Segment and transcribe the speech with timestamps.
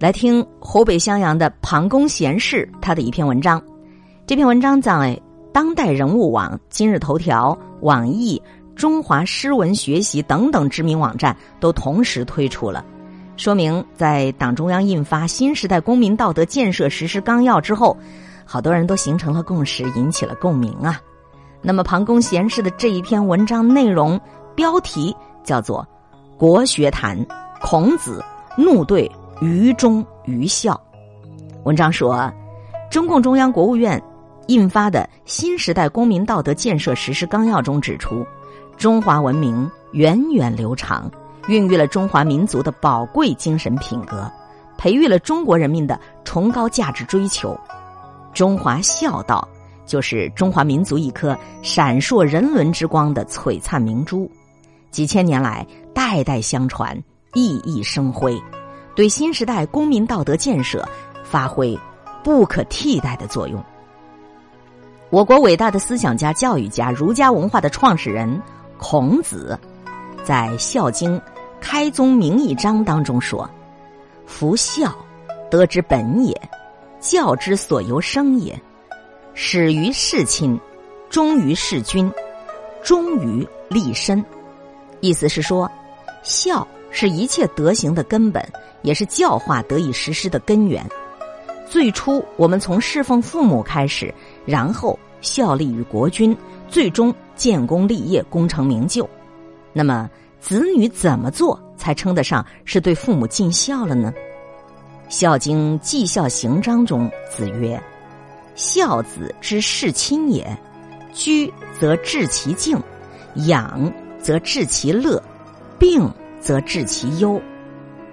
[0.00, 3.62] 来听湖北襄阳的庞公贤士他的一篇文章。
[4.26, 5.18] 这篇文章在
[5.52, 8.40] 当代人物网、今日头条、网易、
[8.74, 12.84] 中华诗文学习等等知名网站都同时推出了，
[13.36, 17.96] 说明在党中央印发《新时代公民道德建设实施纲要》之后，
[18.44, 21.00] 好多人都形成了共识，引起了共鸣啊。
[21.62, 24.20] 那么庞公贤士的这一篇文章内容
[24.56, 25.14] 标题
[25.44, 25.86] 叫做
[26.36, 27.16] 《国学谈
[27.60, 28.22] 孔子
[28.58, 29.10] 怒对
[29.44, 30.72] 愚忠愚孝》。
[31.64, 32.32] 文章说，
[32.90, 34.02] 中共中央、国务院。
[34.48, 38.26] 印发的新时代公民道德建设实施纲要中指出，
[38.76, 41.10] 中华文明源远流长，
[41.46, 44.30] 孕育了中华民族的宝贵精神品格，
[44.76, 47.58] 培育了中国人民的崇高价值追求。
[48.34, 49.46] 中华孝道
[49.86, 54.30] 就是中华民族一颗闪烁人伦之光的璀璨明珠，
[54.90, 56.94] 几千年来代代相传，
[57.32, 58.38] 熠熠生辉，
[58.94, 60.86] 对新时代公民道德建设
[61.24, 61.78] 发挥
[62.22, 63.62] 不可替代的作用。
[65.10, 68.40] 我国伟大的思想家、教育家、儒家文化的创始人
[68.78, 69.58] 孔子，
[70.24, 71.18] 在《孝经·
[71.60, 73.48] 开宗明义章》当中说
[74.26, 74.92] ：“夫孝，
[75.50, 76.34] 德之本也，
[77.00, 78.60] 教之所由生也。
[79.34, 80.58] 始于事亲，
[81.10, 82.10] 忠于事君，
[82.82, 84.24] 忠于立身。”
[85.00, 85.70] 意思是说，
[86.22, 88.40] 孝是一切德行的根本，
[88.82, 90.88] 也是教化得以实施的根源。
[91.68, 94.14] 最初，我们从侍奉父母开始。
[94.46, 96.36] 然后效力于国君，
[96.68, 99.08] 最终建功立业，功成名就。
[99.72, 104.12] 那么，子女怎么做才称得上是对父母尽孝了呢？
[105.08, 107.82] 《孝经·绩孝行章》中子曰
[108.54, 110.46] ：“孝子之事亲也，
[111.12, 112.78] 居则治其敬，
[113.46, 115.20] 养则治其乐，
[115.78, 116.08] 病
[116.44, 117.40] 则治其忧，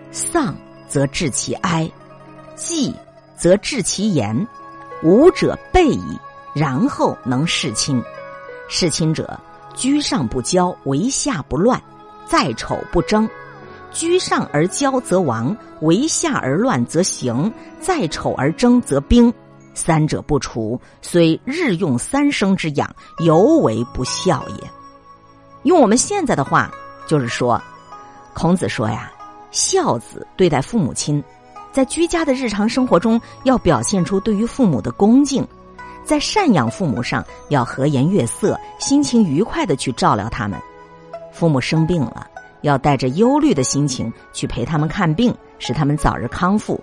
[0.10, 0.56] 丧
[0.88, 1.92] 则治其哀，
[2.56, 2.96] 祭
[3.36, 4.48] 则治其言。”
[5.04, 6.18] 武者备矣，
[6.54, 8.02] 然后能事亲。
[8.70, 9.38] 事亲者，
[9.74, 11.82] 居上不骄，为下不乱，
[12.26, 13.28] 在丑不争。
[13.92, 19.34] 居上而骄则亡，为下而乱则行，在丑而争则兵。
[19.74, 24.72] 三者不除，虽日用三生之养，犹为不孝也。
[25.64, 26.72] 用我们现在的话，
[27.08, 27.60] 就是说，
[28.34, 29.12] 孔子说呀，
[29.52, 31.24] 孝子对待父母亲。
[31.72, 35.44] 在居家的日常生活中，要表现出对于父母的恭敬；
[36.04, 40.60] 在赡养父母上，要和颜悦色、心情愉快的去照料他们。
[41.32, 42.28] 父母生病了，
[42.62, 46.78] 要带着忧虑的心情去陪他们看病，使他们早日康复。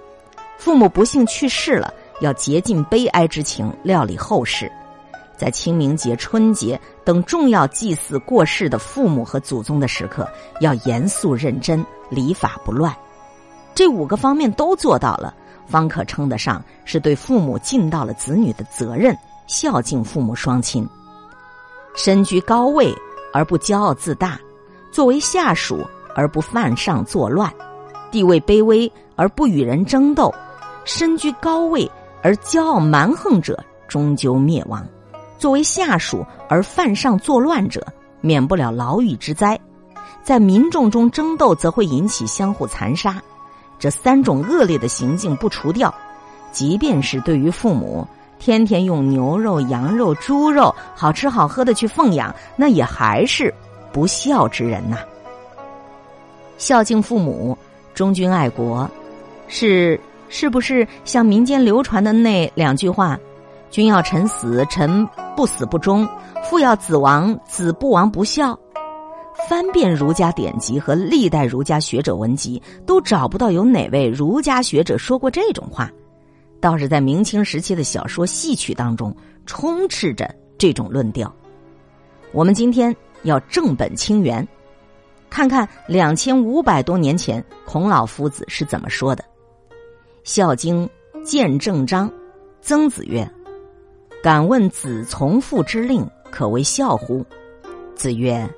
[0.57, 4.73] 父母不幸去世了，要竭尽悲哀之情料理后事。
[5.39, 10.29] 在清明节、春节等重要祭祀过世的父母和祖宗的时刻，
[10.61, 12.95] 要严肃认真，礼法不乱。
[13.75, 15.33] 这五个方面都做到了，
[15.67, 19.17] 方可称得上是对父母尽到了子女的责任，
[19.47, 20.87] 孝敬父母双亲。
[21.95, 22.93] 身居高位
[23.33, 24.39] 而不骄傲自大，
[24.91, 27.53] 作为下属而不犯上作乱，
[28.11, 30.35] 地位卑微而不与人争斗，
[30.85, 31.89] 身居高位
[32.23, 34.83] 而骄傲蛮横者，终究灭亡；
[35.39, 37.87] 作为下属而犯上作乱者，
[38.21, 39.59] 免不了牢狱之灾。
[40.23, 43.23] 在民众中争斗，则会引起相互残杀。
[43.79, 45.95] 这三种恶劣的行径不除掉，
[46.51, 48.07] 即便是对于父母，
[48.39, 53.55] 天天用牛肉、羊肉、猪肉好吃好喝的去奉养，那也还是
[53.93, 54.99] 不孝之人呐。
[56.59, 57.57] 孝敬父母，
[57.95, 58.91] 忠君爱国，
[59.47, 63.17] 是是不是像民间流传的那两句话
[63.71, 65.07] ：“君要臣死，臣
[65.37, 66.07] 不死不忠；
[66.45, 68.59] 父要子亡，子不亡不孝。”
[69.49, 75.91] 翻遍儒家典籍和历代儒家学者文集，都找不到有哪位儒家学者说过这种话。
[76.61, 79.15] 倒是在明清时期的小说戏曲当中，
[79.47, 81.33] 充斥着这种论调。
[82.33, 84.47] 我们今天要正本清源，
[85.31, 89.23] 看看两千五百多年前孔老夫子是怎么说的。
[90.25, 90.85] 《孝经·
[91.23, 92.11] 见正章》，
[92.61, 93.27] 曾子曰
[94.23, 97.25] ：“敢问子从父之令，可为孝乎？”
[97.95, 98.49] 子曰。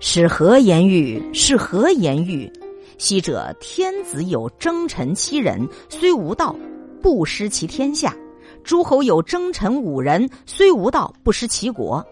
[0.00, 1.22] 是何言语？
[1.32, 2.52] 是何言语？
[2.98, 6.54] 昔者天子有征臣七人，虽无道，
[7.00, 8.10] 不失其天下；
[8.62, 12.04] 诸侯有征臣五人，虽无道，不失其国；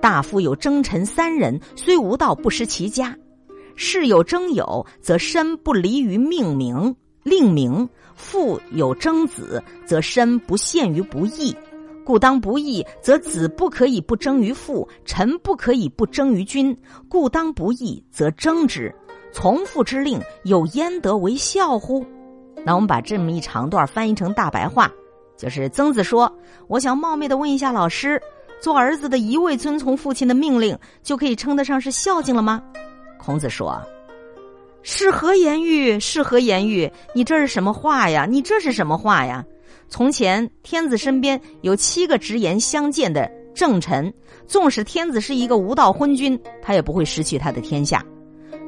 [0.00, 3.14] 大夫有征臣三人，虽无道，不失其家。
[3.76, 11.54] 士有征友，则身不离于命名令名；父有征子，则身不陷于不义。
[12.04, 16.76] 故当不义，则子不可以不争于父；臣不可以不争于君。
[17.08, 18.94] 故当不义，则争之。
[19.32, 22.04] 从父之令，有焉得为孝乎？
[22.64, 24.90] 那我们把这么一长段翻译成大白话，
[25.36, 26.32] 就是曾子说
[26.68, 28.20] ：“我想冒昧的问一下老师，
[28.60, 32.62] 做儿子的一味遵从父亲的命令，就可以称得上是孝敬了吗？”
[33.18, 33.80] 孔子说
[34.82, 35.98] ：“是何言语？
[35.98, 36.90] 是何言语？
[37.14, 38.26] 你这是什么话呀？
[38.28, 39.44] 你这是什么话呀？
[39.88, 44.12] 从前天子身边有七个直言相见的正臣，
[44.46, 48.00] 纵使天子是一个无道昏君，他也不会失去他的天下；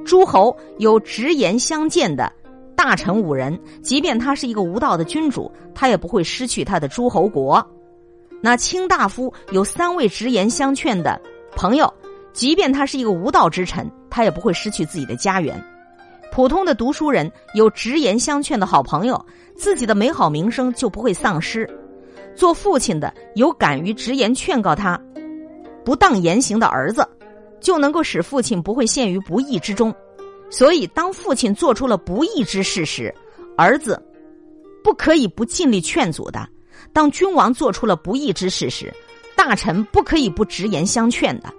[0.05, 2.33] 诸侯有直言相见的。”
[2.77, 7.67] 大臣五人，即便他是一个无道的君主，他也不会失去他的诸侯国。
[8.43, 11.19] 那卿大夫有三位直言相劝的
[11.57, 11.93] 朋友，
[12.35, 15.61] 即便他是一个无道之臣，他也不会失去自己的家园。
[16.37, 19.25] 普通的读书人有直言相劝的好朋友，
[19.57, 21.67] 自己的美好名声就不会丧失。
[22.35, 25.01] 做父亲的有敢于直言劝告他
[25.83, 27.09] 不当言行的儿子，
[27.59, 29.95] 就能够使父亲不会陷于不义之中。
[30.51, 33.11] 所以，当父亲做出了不义之事时，
[33.57, 33.99] 儿子
[34.85, 36.41] 不可以不尽力劝阻的；
[36.93, 38.93] 当君王做出了不义之事时，
[39.35, 41.51] 大臣不可以不直言相劝的。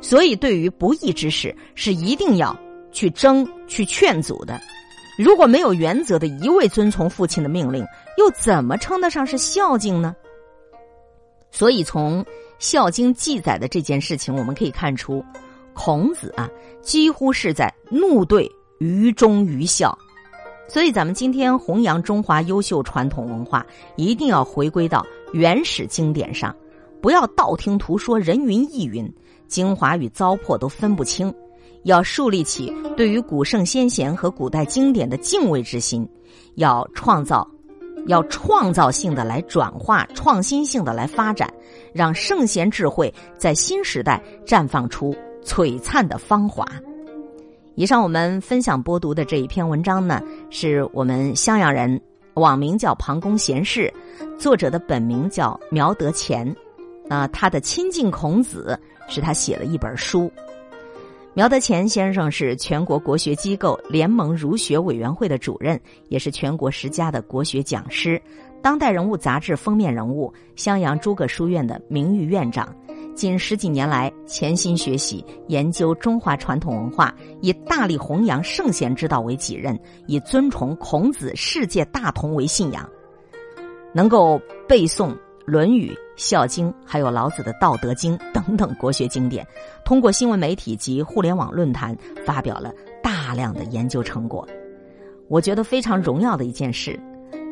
[0.00, 2.58] 所以，对于不义之事，是一定要
[2.96, 4.58] 去争、去劝阻的。
[5.18, 7.84] 如果没有原则的一味遵从父亲的命令，
[8.16, 10.16] 又怎么称得上是孝敬呢？
[11.50, 12.24] 所以，从
[12.58, 15.22] 《孝经》记载的这件事情，我们可以看出。
[15.74, 16.48] 孔子啊，
[16.80, 19.96] 几乎是在怒对愚忠愚孝，
[20.66, 23.66] 所以咱们今天弘扬中华优秀传统文化，
[23.96, 25.04] 一定要回归到
[25.34, 26.56] 原始经典上，
[27.02, 29.06] 不要道听途说、人云亦云，
[29.48, 31.32] 精华与糟粕都分不清，
[31.86, 36.06] 要树立起对于古圣先贤和古代经典的敬畏之心，
[36.56, 37.48] 要创造，
[38.08, 41.48] 要创造性的来转化，创新性的来发展，
[41.94, 45.14] 让圣贤智慧在新时代绽放出。
[45.44, 46.66] 璀璨的芳华。
[47.76, 52.00] 以上我们分享播读的这一篇文章呢，是我们襄阳人，
[52.34, 53.94] 网名叫庞公贤士，
[54.36, 56.52] 作者的本名叫苗德乾。
[57.08, 60.28] 啊，他的亲近孔子，是他写了一本书。
[61.36, 65.78] 苗德乾先生是全国国学机构联盟儒学委员会的主任，
[66.08, 68.16] 也是全国十佳的国学讲师，
[68.62, 72.74] 《当代人物》杂志封面人物，襄阳诸葛书院的名誉院长。
[73.14, 82.88] 近十几年来，潜心学习研究中华传统文化，以大力弘扬圣贤之道为己任，以尊崇孔子世界大同为信仰，
[83.92, 85.10] 能够背诵
[85.44, 89.46] 《论语》《孝经》，还有老子的《道德经》等等国学经典。
[89.84, 92.72] 通过新闻媒体及互联网论坛，发表了
[93.02, 94.46] 大量的研究成果。
[95.28, 96.98] 我觉得非常荣耀的一件事，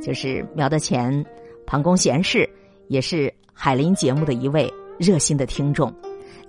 [0.03, 1.25] 就是苗德乾、
[1.67, 2.49] 庞公贤士，
[2.89, 4.73] 也是海林节目的一位。
[4.97, 5.93] 热心的听众，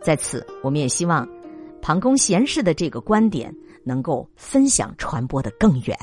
[0.03, 1.27] 在此我们也希望
[1.81, 3.51] 庞公贤士的这个观点
[3.83, 5.97] 能够分享传播的更远。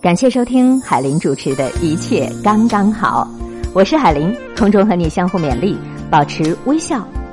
[0.00, 3.28] 感谢收听海林主持的一切刚刚好，
[3.74, 5.76] 我是海林，空中和你相互勉励，
[6.08, 7.04] 保持微笑、